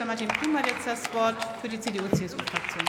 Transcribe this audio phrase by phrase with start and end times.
[0.00, 2.84] Berichterstatter Martin Kuhn hat jetzt das Wort für die CDU-CSU-Fraktion.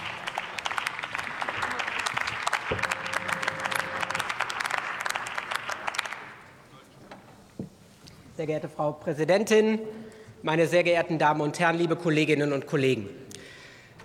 [8.38, 9.80] Sehr geehrte Frau Präsidentin,
[10.42, 13.10] meine sehr geehrten Damen und Herren, liebe Kolleginnen und Kollegen!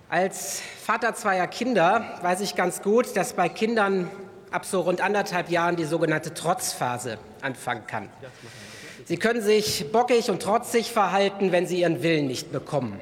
[0.08, 4.10] Als Vater zweier Kinder weiß ich ganz gut, dass bei Kindern
[4.50, 8.08] ab so rund anderthalb Jahren die sogenannte Trotzphase anfangen kann.
[9.04, 13.00] Sie können sich bockig und trotzig verhalten, wenn sie ihren Willen nicht bekommen.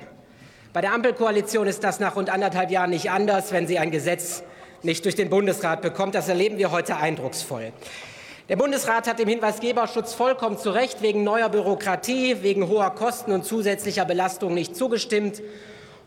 [0.72, 4.42] Bei der Ampelkoalition ist das nach rund anderthalb Jahren nicht anders, wenn sie ein Gesetz
[4.82, 6.14] nicht durch den Bundesrat bekommt.
[6.14, 7.72] Das erleben wir heute eindrucksvoll.
[8.50, 13.46] Der Bundesrat hat dem Hinweisgeberschutz vollkommen zu Recht wegen neuer Bürokratie, wegen hoher Kosten und
[13.46, 15.40] zusätzlicher Belastung nicht zugestimmt.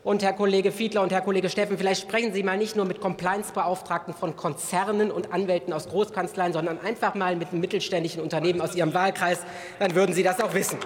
[0.04, 3.02] Und Herr Kollege Fiedler und Herr Kollege Steffen, vielleicht sprechen Sie mal nicht nur mit
[3.02, 8.76] Compliance-Beauftragten von Konzernen und Anwälten aus Großkanzleien, sondern einfach mal mit einem mittelständischen Unternehmen aus
[8.76, 9.40] Ihrem Wahlkreis.
[9.80, 10.78] Dann würden Sie das auch wissen.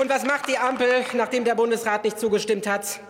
[0.00, 3.00] Und was macht die Ampel, nachdem der Bundesrat nicht zugestimmt hat?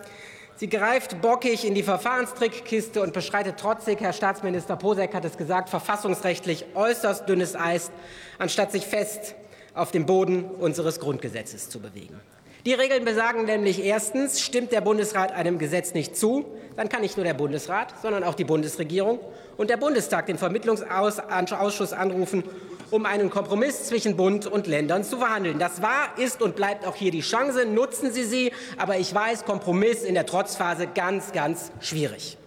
[0.57, 5.69] Sie greift bockig in die Verfahrenstrickkiste und beschreitet trotzig, Herr Staatsminister Posek hat es gesagt,
[5.69, 7.89] verfassungsrechtlich äußerst dünnes Eis,
[8.37, 9.33] anstatt sich fest
[9.73, 12.19] auf dem Boden unseres Grundgesetzes zu bewegen.
[12.63, 16.45] Die Regeln besagen nämlich erstens, stimmt der Bundesrat einem Gesetz nicht zu,
[16.75, 19.19] dann kann nicht nur der Bundesrat, sondern auch die Bundesregierung
[19.57, 22.43] und der Bundestag den Vermittlungsausschuss anrufen,
[22.91, 25.57] um einen Kompromiss zwischen Bund und Ländern zu verhandeln.
[25.57, 27.65] Das war, ist und bleibt auch hier die Chance.
[27.65, 28.51] Nutzen Sie sie.
[28.77, 32.37] Aber ich weiß, Kompromiss in der Trotzphase ganz, ganz schwierig.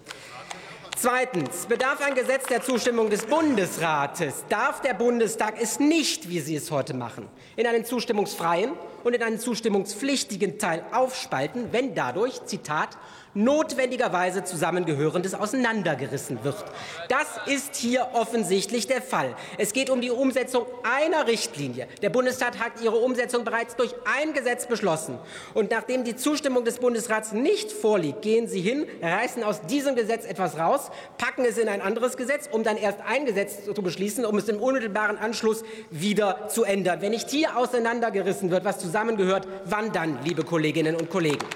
[1.04, 6.56] Zweitens bedarf ein Gesetz der Zustimmung des Bundesrates, darf der Bundestag es nicht, wie Sie
[6.56, 12.96] es heute machen, in einen zustimmungsfreien und in einen zustimmungspflichtigen Teil aufspalten, wenn dadurch, Zitat,
[13.34, 16.64] notwendigerweise Zusammengehörendes auseinandergerissen wird.
[17.08, 19.34] Das ist hier offensichtlich der Fall.
[19.58, 21.88] Es geht um die Umsetzung einer Richtlinie.
[22.00, 25.18] Der Bundestag hat ihre Umsetzung bereits durch ein Gesetz beschlossen.
[25.52, 30.24] Und nachdem die Zustimmung des Bundesrats nicht vorliegt, gehen Sie hin, reißen aus diesem Gesetz
[30.24, 34.24] etwas raus, packen es in ein anderes Gesetz, um dann erst ein Gesetz zu beschließen,
[34.24, 37.00] um es im unmittelbaren Anschluss wieder zu ändern.
[37.00, 41.46] Wenn nicht hier auseinandergerissen wird, was zusammengehört, wann dann, liebe Kolleginnen und Kollegen?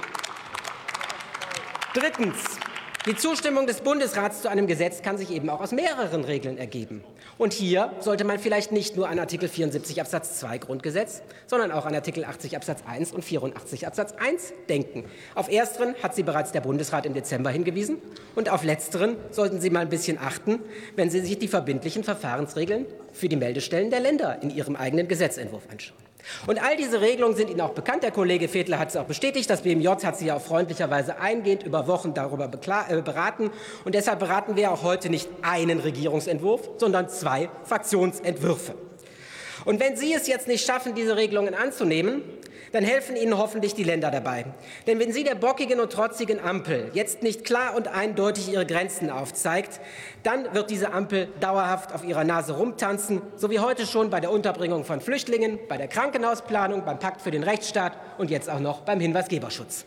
[1.94, 2.57] Drittens.
[3.06, 7.02] Die Zustimmung des Bundesrats zu einem Gesetz kann sich eben auch aus mehreren Regeln ergeben.
[7.38, 11.86] Und hier sollte man vielleicht nicht nur an Artikel 74 Absatz 2 Grundgesetz, sondern auch
[11.86, 15.04] an Artikel 80 Absatz 1 und 84 Absatz 1 denken.
[15.36, 17.98] Auf ersteren hat Sie bereits der Bundesrat im Dezember hingewiesen
[18.34, 20.58] und auf letzteren sollten Sie mal ein bisschen achten,
[20.96, 25.62] wenn Sie sich die verbindlichen Verfahrensregeln für die Meldestellen der Länder in Ihrem eigenen Gesetzentwurf
[25.70, 26.07] anschauen.
[26.46, 28.02] Und all diese Regelungen sind Ihnen auch bekannt.
[28.02, 29.48] Der Kollege Fedler hat es auch bestätigt.
[29.48, 33.50] Das BMJ hat Sie ja auch freundlicherweise eingehend über Wochen darüber äh, beraten.
[33.84, 38.87] Und deshalb beraten wir auch heute nicht einen Regierungsentwurf, sondern zwei Fraktionsentwürfe.
[39.68, 42.22] Und wenn Sie es jetzt nicht schaffen, diese Regelungen anzunehmen,
[42.72, 44.46] dann helfen Ihnen hoffentlich die Länder dabei.
[44.86, 49.10] Denn wenn Sie der bockigen und trotzigen Ampel jetzt nicht klar und eindeutig ihre Grenzen
[49.10, 49.78] aufzeigt,
[50.22, 54.32] dann wird diese Ampel dauerhaft auf ihrer Nase rumtanzen, so wie heute schon bei der
[54.32, 58.80] Unterbringung von Flüchtlingen, bei der Krankenhausplanung, beim Pakt für den Rechtsstaat und jetzt auch noch
[58.80, 59.84] beim Hinweisgeberschutz.